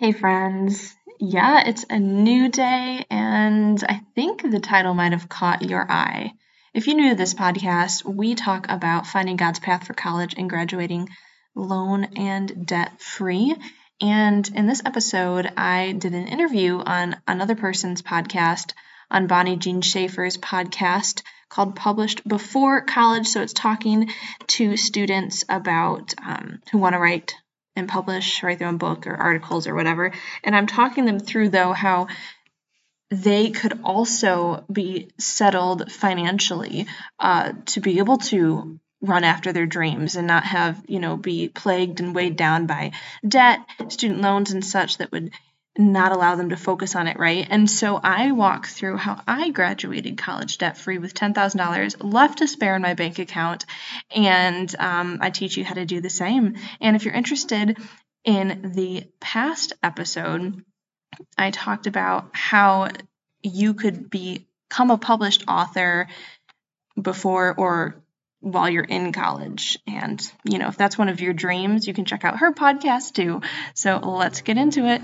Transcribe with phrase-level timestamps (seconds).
[0.00, 0.94] Hey, friends.
[1.18, 6.34] Yeah, it's a new day, and I think the title might have caught your eye.
[6.72, 10.48] If you're new to this podcast, we talk about finding God's path for college and
[10.48, 11.08] graduating
[11.56, 13.56] loan and debt free.
[14.00, 18.74] And in this episode, I did an interview on another person's podcast,
[19.10, 23.26] on Bonnie Jean Schaefer's podcast called Published Before College.
[23.26, 24.10] So it's talking
[24.46, 27.34] to students about um, who want to write
[27.78, 30.12] and publish, write their own book or articles or whatever.
[30.44, 32.08] And I'm talking them through, though, how
[33.10, 36.86] they could also be settled financially
[37.18, 41.48] uh, to be able to run after their dreams and not have, you know, be
[41.48, 42.90] plagued and weighed down by
[43.26, 45.30] debt, student loans, and such that would
[45.78, 47.46] not allow them to focus on it, right?
[47.48, 52.48] And so I walk through how I graduated college debt free with $10,000 left to
[52.48, 53.64] spare in my bank account.
[54.14, 56.56] And um, I teach you how to do the same.
[56.80, 57.78] And if you're interested
[58.24, 60.64] in the past episode,
[61.38, 62.88] I talked about how
[63.42, 66.08] you could become a published author
[67.00, 68.02] before or
[68.40, 69.78] while you're in college.
[69.86, 73.12] And, you know, if that's one of your dreams, you can check out her podcast
[73.12, 73.42] too.
[73.74, 75.02] So let's get into it.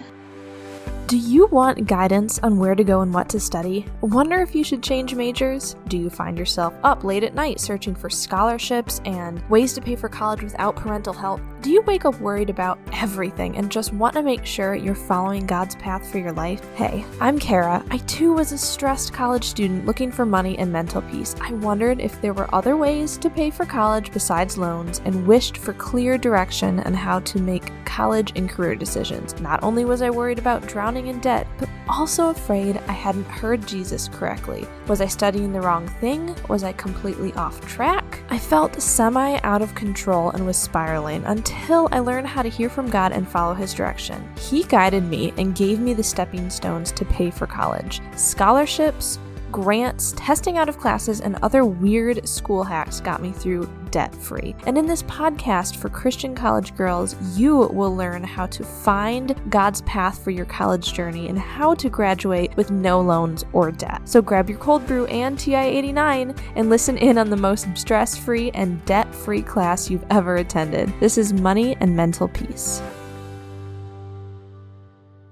[1.07, 3.85] Do you want guidance on where to go and what to study?
[4.01, 5.77] Wonder if you should change majors?
[5.89, 9.97] Do you find yourself up late at night searching for scholarships and ways to pay
[9.97, 11.43] for college without parental help?
[11.65, 15.47] Do you wake up worried about everything and just want to make sure you're following
[15.47, 16.63] God's path for your life?
[16.75, 17.83] Hey, I'm Kara.
[17.91, 21.35] I too was a stressed college student looking for money and mental peace.
[21.41, 25.57] I wondered if there were other ways to pay for college besides loans and wished
[25.57, 29.41] for clear direction on how to make college and career decisions.
[29.41, 33.67] Not only was I worried about drowning in debt, but also afraid I hadn't heard
[33.67, 34.67] Jesus correctly.
[34.87, 36.37] Was I studying the wrong thing?
[36.49, 38.21] Was I completely off track?
[38.29, 41.54] I felt semi out of control and was spiraling until
[41.95, 44.29] I learned how to hear from God and follow His direction.
[44.39, 49.19] He guided me and gave me the stepping stones to pay for college scholarships,
[49.53, 54.57] grants, testing out of classes, and other weird school hacks got me through debt free.
[54.67, 59.83] And in this podcast for Christian college girls, you will learn how to find God's
[59.83, 64.01] path for your college journey and how to graduate with no loans or debt.
[64.05, 68.19] So grab your cold brew and TI 89 and listen in on the most stress
[68.19, 70.93] free and debt free class you've ever attended.
[70.99, 72.83] This is Money and Mental Peace.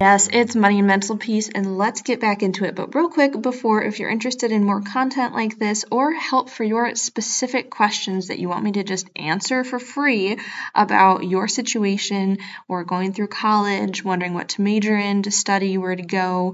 [0.03, 2.75] Yes, it's money and mental peace, and let's get back into it.
[2.75, 6.65] But real quick before, if you're interested in more content like this or help for
[6.65, 10.37] your specific questions that you want me to just answer for free
[10.75, 15.95] about your situation or going through college, wondering what to major in, to study, where
[15.95, 16.53] to go,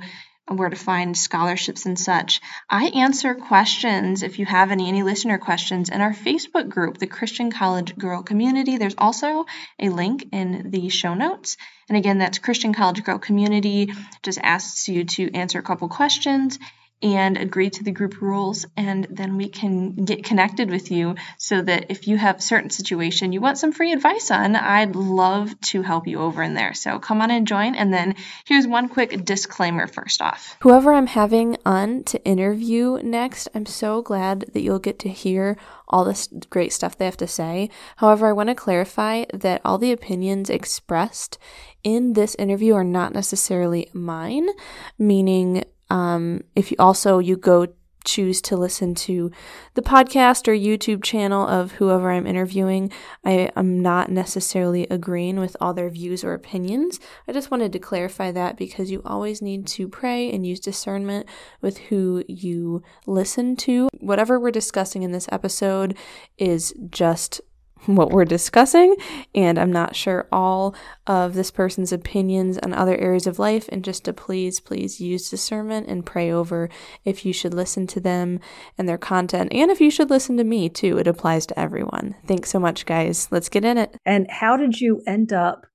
[0.57, 2.41] where to find scholarships and such.
[2.69, 7.07] I answer questions if you have any any listener questions in our Facebook group, the
[7.07, 8.77] Christian College Girl Community.
[8.77, 9.45] There's also
[9.79, 11.57] a link in the show notes.
[11.87, 13.91] And again, that's Christian College Girl Community.
[14.23, 16.59] Just asks you to answer a couple questions
[17.01, 21.61] and agree to the group rules and then we can get connected with you so
[21.61, 25.59] that if you have a certain situation you want some free advice on i'd love
[25.61, 26.73] to help you over in there.
[26.73, 28.15] So come on and join and then
[28.45, 30.57] here's one quick disclaimer first off.
[30.61, 35.57] Whoever i'm having on to interview next i'm so glad that you'll get to hear
[35.87, 37.69] all this great stuff they have to say.
[37.97, 41.37] However i want to clarify that all the opinions expressed
[41.83, 44.49] in this interview are not necessarily mine
[44.97, 47.67] meaning um, if you also you go
[48.05, 49.31] choose to listen to
[49.73, 52.91] the podcast or YouTube channel of whoever I'm interviewing,
[53.25, 56.99] I am not necessarily agreeing with all their views or opinions.
[57.27, 61.27] I just wanted to clarify that because you always need to pray and use discernment
[61.61, 63.89] with who you listen to.
[63.99, 65.97] Whatever we're discussing in this episode
[66.37, 67.41] is just
[67.85, 68.95] what we're discussing,
[69.33, 70.75] and I'm not sure all
[71.07, 73.67] of this person's opinions on other areas of life.
[73.69, 76.69] And just to please, please use discernment and pray over
[77.05, 78.39] if you should listen to them
[78.77, 80.97] and their content, and if you should listen to me too.
[80.97, 82.15] It applies to everyone.
[82.27, 83.27] Thanks so much, guys.
[83.31, 83.95] Let's get in it.
[84.05, 85.65] And how did you end up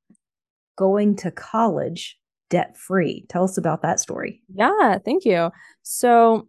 [0.76, 2.18] going to college
[2.50, 3.24] debt free?
[3.28, 4.42] Tell us about that story.
[4.52, 5.50] Yeah, thank you.
[5.82, 6.48] So,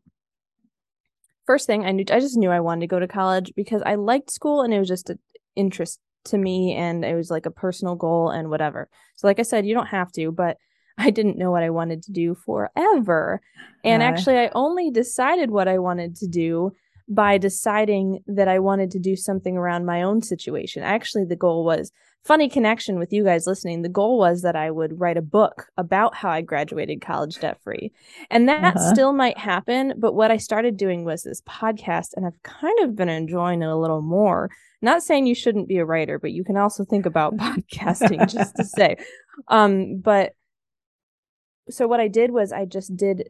[1.45, 3.95] first thing I knew I just knew I wanted to go to college because I
[3.95, 5.17] liked school and it was just a,
[5.55, 8.89] interest to me and it was like a personal goal and whatever.
[9.15, 10.57] So like I said, you don't have to, but
[10.97, 13.41] I didn't know what I wanted to do forever.
[13.83, 16.71] And uh, actually I only decided what I wanted to do
[17.07, 20.83] by deciding that I wanted to do something around my own situation.
[20.83, 21.91] Actually the goal was
[22.23, 23.83] funny connection with you guys listening.
[23.83, 27.61] The goal was that I would write a book about how I graduated college debt
[27.63, 27.91] free.
[28.31, 28.93] And that uh-huh.
[28.93, 32.95] still might happen, but what I started doing was this podcast and I've kind of
[32.95, 34.49] been enjoying it a little more
[34.85, 38.55] not saying you shouldn't be a writer, but you can also think about podcasting just
[38.55, 38.95] to say.
[39.49, 40.33] Um, but
[41.69, 43.29] so what I did was I just did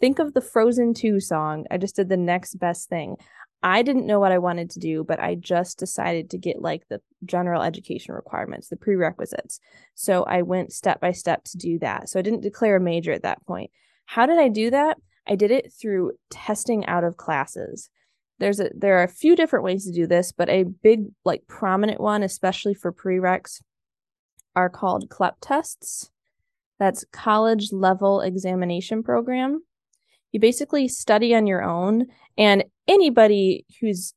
[0.00, 1.66] think of the Frozen 2 song.
[1.70, 3.16] I just did the next best thing.
[3.62, 6.88] I didn't know what I wanted to do, but I just decided to get like
[6.88, 9.60] the general education requirements, the prerequisites.
[9.94, 12.08] So I went step by step to do that.
[12.08, 13.70] So I didn't declare a major at that point.
[14.06, 14.98] How did I do that?
[15.28, 17.88] I did it through testing out of classes.
[18.40, 21.46] There's a there are a few different ways to do this, but a big like
[21.46, 23.62] prominent one, especially for prereqs,
[24.56, 26.10] are called CLEP tests.
[26.82, 29.62] That's college level examination program.
[30.32, 32.06] You basically study on your own,
[32.36, 34.14] and anybody who's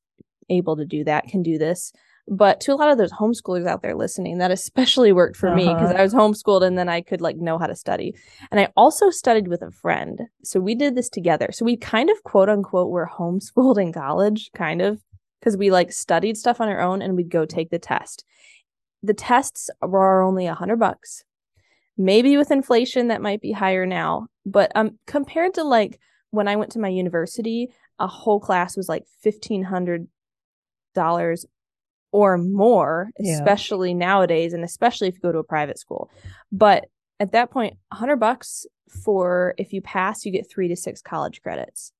[0.50, 1.94] able to do that can do this.
[2.28, 5.58] But to a lot of those homeschoolers out there listening, that especially worked for uh-huh.
[5.58, 8.16] me because I was homeschooled and then I could like know how to study.
[8.50, 10.22] And I also studied with a friend.
[10.44, 11.50] So we did this together.
[11.52, 15.04] So we kind of quote unquote were homeschooled in college, kind of,
[15.40, 18.26] because we like studied stuff on our own and we'd go take the test.
[19.04, 21.26] The tests were only a hundred bucks.
[21.98, 26.00] Maybe with inflation that might be higher now, but um compared to like
[26.32, 27.70] when I went to my university,
[28.00, 30.08] a whole class was like fifteen hundred
[30.94, 31.46] dollars
[32.12, 33.34] or more, yeah.
[33.34, 36.10] especially nowadays, and especially if you go to a private school.
[36.52, 36.86] But
[37.20, 37.50] at that
[37.92, 38.66] hundred bucks
[39.04, 41.92] for if you pass, you get three to six college credits.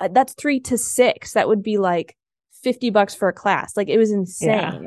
[0.00, 1.32] Uh, that's three to six.
[1.32, 2.16] That would be like
[2.62, 3.76] fifty bucks for a class.
[3.76, 4.48] Like it was insane.
[4.50, 4.80] Yeah.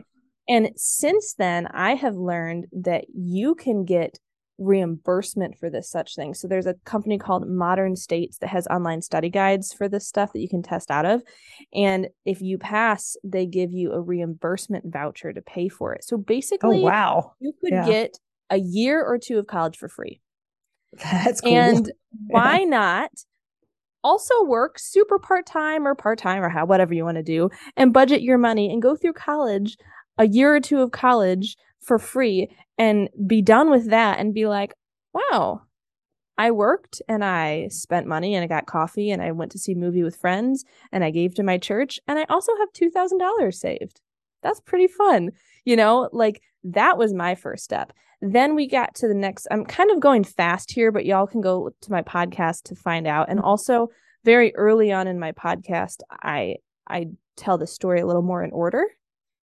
[0.49, 4.19] And since then, I have learned that you can get
[4.57, 6.33] reimbursement for this such thing.
[6.33, 10.33] So there's a company called Modern States that has online study guides for this stuff
[10.33, 11.21] that you can test out of.
[11.73, 16.03] And if you pass, they give you a reimbursement voucher to pay for it.
[16.03, 17.33] So oh, basically, oh, wow.
[17.39, 17.85] you could yeah.
[17.85, 18.17] get
[18.49, 20.21] a year or two of college for free.
[21.03, 21.53] That's cool.
[21.53, 21.91] And
[22.27, 23.11] why not
[24.03, 28.21] also work super part-time or part-time or how whatever you want to do and budget
[28.21, 29.75] your money and go through college
[30.17, 34.45] a year or two of college for free and be done with that and be
[34.45, 34.73] like,
[35.13, 35.61] wow,
[36.37, 39.71] I worked and I spent money and I got coffee and I went to see
[39.71, 43.53] a movie with friends and I gave to my church and I also have $2,000
[43.53, 44.01] saved.
[44.43, 45.31] That's pretty fun.
[45.65, 47.93] You know, like that was my first step.
[48.21, 49.47] Then we got to the next.
[49.51, 53.07] I'm kind of going fast here, but y'all can go to my podcast to find
[53.07, 53.29] out.
[53.29, 53.47] And mm-hmm.
[53.47, 53.89] also,
[54.25, 56.55] very early on in my podcast, I
[56.87, 58.85] I tell the story a little more in order,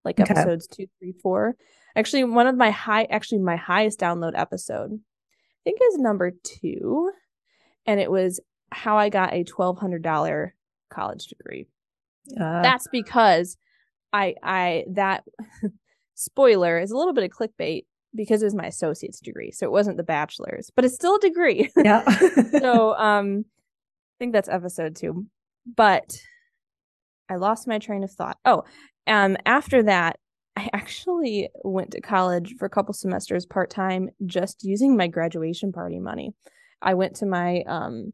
[0.04, 0.30] like okay.
[0.30, 1.56] episodes two, three, four.
[1.96, 7.10] Actually, one of my high, actually my highest download episode, I think is number two,
[7.86, 8.40] and it was
[8.72, 10.54] how I got a twelve hundred dollar
[10.90, 11.66] college degree.
[12.32, 13.56] Uh, That's because
[14.12, 15.24] I I that
[16.14, 19.72] spoiler is a little bit of clickbait because it was my associate's degree, so it
[19.72, 21.70] wasn't the bachelor's, but it's still a degree.
[21.84, 22.04] Yeah.
[22.60, 25.26] so um, I think that's episode two,
[25.76, 26.16] but
[27.28, 28.38] I lost my train of thought.
[28.44, 28.64] Oh,
[29.06, 30.18] um, after that,
[30.56, 35.72] I actually went to college for a couple semesters part time, just using my graduation
[35.72, 36.32] party money.
[36.80, 38.12] I went to my um,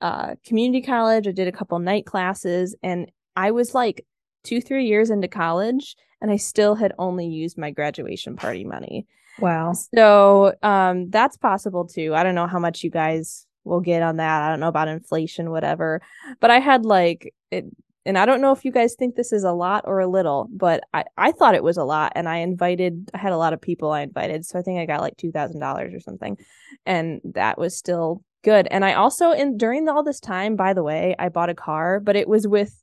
[0.00, 1.26] uh, community college.
[1.26, 4.06] I did a couple night classes, and I was like
[4.44, 9.06] two, three years into college, and I still had only used my graduation party money.
[9.38, 9.72] Wow.
[9.72, 12.14] So um, that's possible too.
[12.14, 14.42] I don't know how much you guys will get on that.
[14.42, 16.00] I don't know about inflation, whatever.
[16.40, 17.64] But I had like it
[18.06, 20.48] and I don't know if you guys think this is a lot or a little,
[20.50, 22.12] but I, I thought it was a lot.
[22.14, 24.44] And I invited, I had a lot of people I invited.
[24.44, 26.36] So I think I got like $2,000 or something.
[26.84, 28.68] And that was still good.
[28.70, 31.98] And I also, in during all this time, by the way, I bought a car,
[31.98, 32.82] but it was with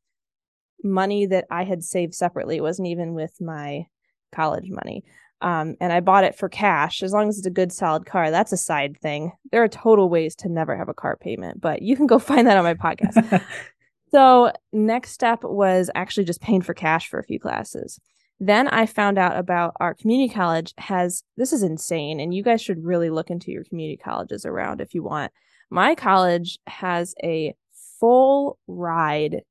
[0.83, 2.57] money that I had saved separately.
[2.57, 3.85] It wasn't even with my
[4.31, 5.03] college money.
[5.41, 8.29] Um, and I bought it for cash as long as it's a good solid car.
[8.29, 9.31] That's a side thing.
[9.51, 12.47] There are total ways to never have a car payment, but you can go find
[12.47, 13.43] that on my podcast.
[14.11, 17.99] So, next step was actually just paying for cash for a few classes.
[18.39, 22.61] Then I found out about our community college has this is insane, and you guys
[22.61, 25.31] should really look into your community colleges around if you want.
[25.69, 27.53] My college has a
[27.99, 29.43] full ride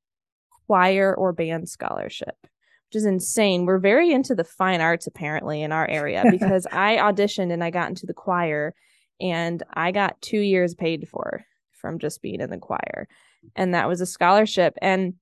[0.66, 3.64] choir or band scholarship, which is insane.
[3.64, 7.70] We're very into the fine arts apparently in our area because I auditioned and I
[7.70, 8.74] got into the choir
[9.20, 13.08] and I got two years paid for from just being in the choir
[13.56, 14.74] and that was a scholarship.
[14.80, 15.14] And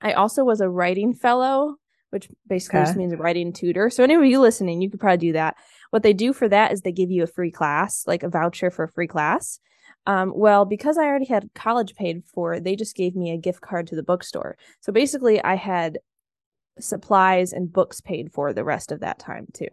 [0.00, 1.76] I also was a writing fellow,
[2.10, 2.86] which basically okay.
[2.86, 3.90] just means a writing tutor.
[3.90, 5.56] So anyway, you listening, you could probably do that.
[5.90, 8.70] What they do for that is they give you a free class, like a voucher
[8.70, 9.60] for a free class.
[10.06, 13.60] Um, well, because I already had college paid for, they just gave me a gift
[13.60, 14.56] card to the bookstore.
[14.80, 15.98] So basically, I had
[16.80, 19.68] supplies and books paid for the rest of that time too.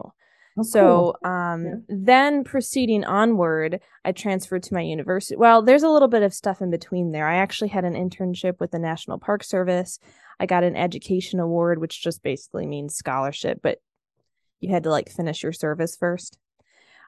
[0.57, 1.31] Oh, so cool.
[1.31, 1.73] um, yeah.
[1.89, 5.35] then proceeding onward, I transferred to my university.
[5.35, 7.27] Well, there's a little bit of stuff in between there.
[7.27, 9.99] I actually had an internship with the National Park Service.
[10.39, 13.79] I got an education award, which just basically means scholarship, but
[14.59, 16.37] you had to like finish your service first.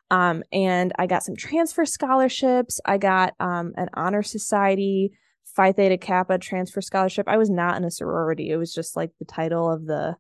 [0.09, 2.79] Um, and I got some transfer scholarships.
[2.85, 5.11] I got um, an honor society
[5.55, 7.27] Phi Theta Kappa transfer scholarship.
[7.27, 8.51] I was not in a sorority.
[8.51, 10.15] It was just like the title of the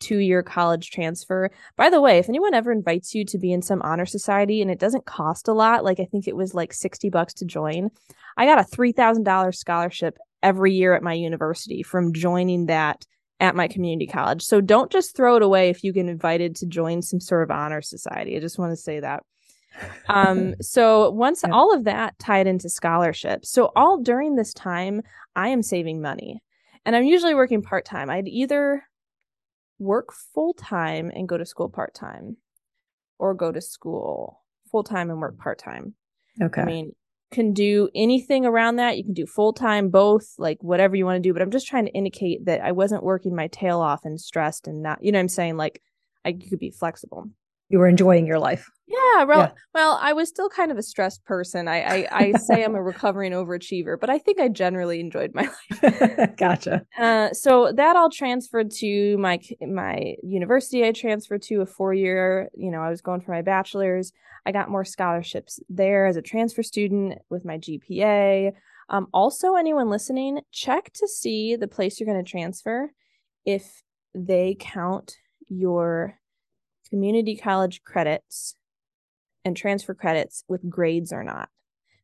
[0.00, 1.50] two year college transfer.
[1.76, 4.70] By the way, if anyone ever invites you to be in some honor society and
[4.70, 7.90] it doesn't cost a lot, like I think it was like 60 bucks to join,
[8.36, 13.04] I got a $3,000 scholarship every year at my university from joining that
[13.40, 14.42] at my community college.
[14.42, 17.50] So don't just throw it away if you get invited to join some sort of
[17.50, 18.36] honor society.
[18.36, 19.22] I just want to say that.
[20.08, 21.52] Um, so once yeah.
[21.52, 25.02] all of that tied into scholarship, so all during this time,
[25.34, 26.42] I am saving money.
[26.86, 28.10] And I'm usually working part time.
[28.10, 28.84] I'd either
[29.78, 32.36] work full time and go to school part time,
[33.18, 35.94] or go to school full time and work part time.
[36.42, 36.62] Okay.
[36.62, 36.92] I mean,
[37.30, 38.96] can do anything around that.
[38.96, 41.32] You can do full time, both, like whatever you want to do.
[41.32, 44.68] But I'm just trying to indicate that I wasn't working my tail off and stressed
[44.68, 45.56] and not, you know I'm saying?
[45.56, 45.82] Like
[46.24, 47.28] I could be flexible.
[47.68, 48.68] You were enjoying your life.
[48.86, 49.50] Yeah, well, yeah.
[49.72, 51.68] well, I was still kind of a stressed person.
[51.68, 55.48] I, I, I say I'm a recovering overachiever, but I think I generally enjoyed my
[55.72, 56.36] life.
[56.36, 56.84] gotcha.
[56.98, 60.84] Uh, so that all transferred to my my university.
[60.84, 62.50] I transferred to a four year.
[62.54, 64.12] You know, I was going for my bachelor's.
[64.44, 68.52] I got more scholarships there as a transfer student with my GPA.
[68.90, 72.92] Um, also, anyone listening, check to see the place you're going to transfer
[73.46, 73.82] if
[74.14, 75.16] they count
[75.48, 76.18] your
[76.94, 78.54] community college credits
[79.44, 81.48] and transfer credits with grades or not.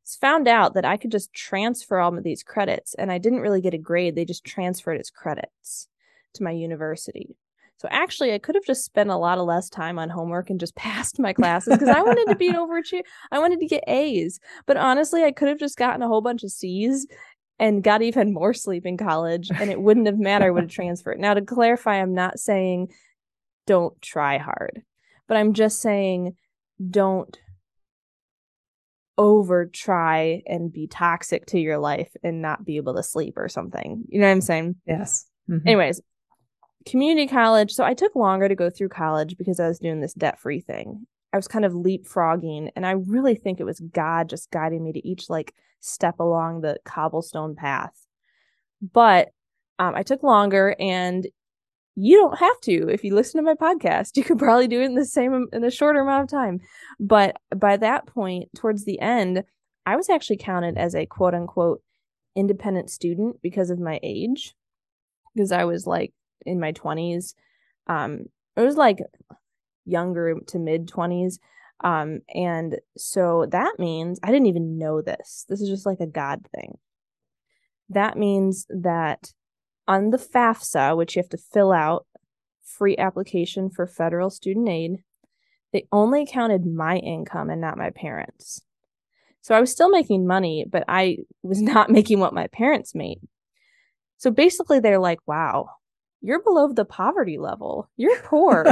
[0.02, 3.38] It's found out that I could just transfer all of these credits and I didn't
[3.38, 4.16] really get a grade.
[4.16, 5.86] They just transferred as credits
[6.34, 7.36] to my university.
[7.76, 10.58] So actually, I could have just spent a lot of less time on homework and
[10.58, 13.02] just passed my classes because I wanted to be an overachiever.
[13.30, 14.40] I wanted to get A's.
[14.66, 17.06] But honestly, I could have just gotten a whole bunch of C's
[17.60, 20.52] and got even more sleep in college and it wouldn't have mattered.
[20.52, 21.20] Would have transferred.
[21.20, 22.88] Now, to clarify, I'm not saying
[23.70, 24.82] don't try hard,
[25.28, 26.34] but I'm just saying
[26.90, 27.38] don't
[29.16, 33.48] over try and be toxic to your life and not be able to sleep or
[33.48, 34.02] something.
[34.08, 34.74] You know what I'm saying?
[34.88, 35.28] Yes.
[35.48, 35.68] Mm-hmm.
[35.68, 36.00] Anyways,
[36.84, 37.70] community college.
[37.70, 40.60] So I took longer to go through college because I was doing this debt free
[40.60, 41.06] thing.
[41.32, 44.92] I was kind of leapfrogging, and I really think it was God just guiding me
[44.94, 47.94] to each like step along the cobblestone path.
[48.82, 49.28] But
[49.78, 51.24] um, I took longer, and
[52.02, 52.88] you don't have to.
[52.88, 55.64] If you listen to my podcast you could probably do it in the same in
[55.64, 56.60] a shorter amount of time.
[56.98, 59.44] But by that point towards the end
[59.86, 61.82] i was actually counted as a quote unquote
[62.36, 64.54] independent student because of my age.
[65.34, 66.12] Because i was like
[66.46, 67.34] in my 20s
[67.86, 68.24] um
[68.56, 68.98] it was like
[69.84, 71.38] younger to mid 20s
[71.84, 75.44] um and so that means i didn't even know this.
[75.48, 76.78] This is just like a god thing.
[77.90, 79.32] That means that
[79.90, 82.06] on the FAFSA, which you have to fill out,
[82.62, 85.02] free application for federal student aid,
[85.72, 88.62] they only counted my income and not my parents.
[89.40, 93.18] So I was still making money, but I was not making what my parents made.
[94.16, 95.70] So basically, they're like, wow,
[96.20, 97.90] you're below the poverty level.
[97.96, 98.64] You're poor.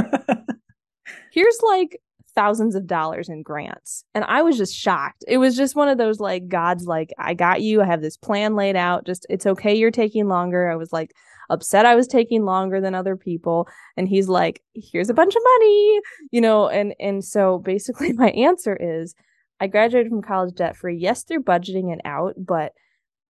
[1.33, 1.99] Here's like
[2.35, 4.03] thousands of dollars in grants.
[4.13, 5.23] And I was just shocked.
[5.27, 7.81] It was just one of those like, God's like, I got you.
[7.81, 9.05] I have this plan laid out.
[9.05, 9.75] Just, it's okay.
[9.75, 10.69] You're taking longer.
[10.69, 11.13] I was like
[11.49, 13.67] upset I was taking longer than other people.
[13.97, 15.99] And he's like, here's a bunch of money,
[16.31, 19.15] you know, and, and so basically my answer is
[19.59, 20.97] I graduated from college debt free.
[20.97, 22.73] Yes, through budgeting and out, but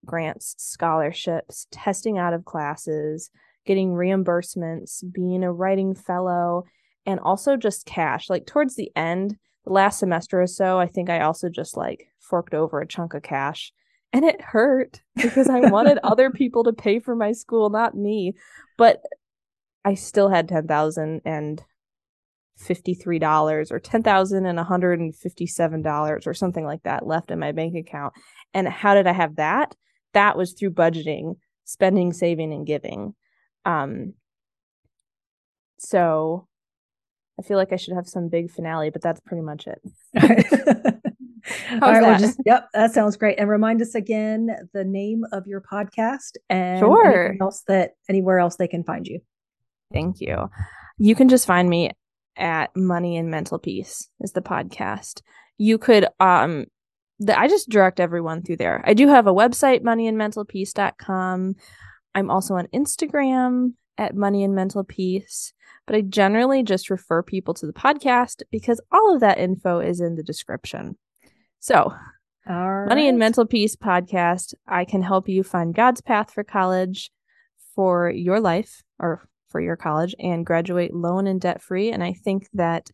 [0.06, 3.32] grants, scholarships, testing out of classes,
[3.66, 6.66] getting reimbursements, being a writing fellow,
[7.06, 8.30] and also just cash.
[8.30, 12.08] Like towards the end, the last semester or so, I think I also just like
[12.20, 13.72] forked over a chunk of cash.
[14.12, 18.34] And it hurt because I wanted other people to pay for my school, not me.
[18.78, 19.02] But
[19.86, 21.64] I still had ten thousand and
[22.58, 27.08] fifty-three dollars or ten thousand and one hundred and fifty-seven dollars or something like that
[27.08, 28.14] left in my bank account.
[28.54, 29.76] And how did I have that?
[30.14, 33.16] That was through budgeting, spending, saving, and giving.
[33.66, 34.14] Um
[35.78, 36.49] so
[37.40, 39.82] I feel like I should have some big finale, but that's pretty much it.
[41.72, 42.20] All right, that?
[42.20, 43.40] Just, yep, that sounds great.
[43.40, 47.38] And remind us again the name of your podcast and sure.
[47.40, 49.22] else that anywhere else they can find you.
[49.94, 50.50] Thank you.
[50.98, 51.92] You can just find me
[52.36, 55.22] at Money and Mental Peace is the podcast.
[55.58, 56.66] You could um
[57.20, 58.82] the, I just direct everyone through there.
[58.86, 61.56] I do have a website, moneyandmentalpeace.com.
[62.16, 65.54] I'm also on Instagram at Money and Mental Peace
[65.90, 70.00] but I generally just refer people to the podcast because all of that info is
[70.00, 71.00] in the description.
[71.58, 71.96] So,
[72.46, 77.10] our Money and Mental Peace podcast, I can help you find God's path for college
[77.74, 81.92] for your life or for your college and graduate loan and debt free.
[81.92, 82.92] And I think that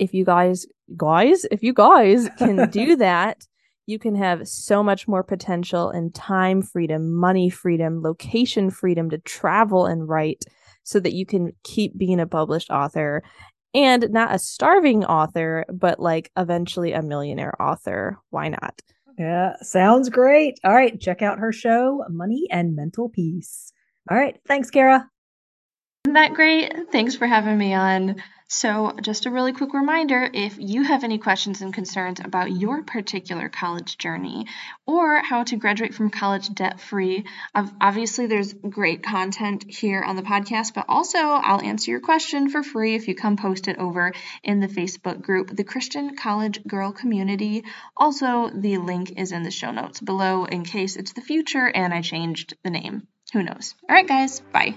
[0.00, 0.66] if you guys
[0.96, 3.46] guys, if you guys can do that,
[3.86, 9.18] you can have so much more potential and time freedom, money freedom, location freedom to
[9.18, 10.44] travel and write
[10.82, 13.22] so that you can keep being a published author
[13.74, 18.18] and not a starving author, but like eventually a millionaire author.
[18.30, 18.80] Why not?
[19.18, 20.58] Yeah, sounds great.
[20.64, 23.72] All right, check out her show, Money and Mental Peace.
[24.10, 25.08] All right, thanks, Kara.
[26.04, 26.72] Isn't that great?
[26.92, 28.16] Thanks for having me on.
[28.48, 32.84] So, just a really quick reminder if you have any questions and concerns about your
[32.84, 34.46] particular college journey
[34.86, 37.24] or how to graduate from college debt free,
[37.54, 42.62] obviously there's great content here on the podcast, but also I'll answer your question for
[42.62, 44.12] free if you come post it over
[44.44, 47.64] in the Facebook group, the Christian College Girl Community.
[47.96, 51.92] Also, the link is in the show notes below in case it's the future and
[51.92, 53.08] I changed the name.
[53.32, 53.74] Who knows?
[53.88, 54.76] All right, guys, bye.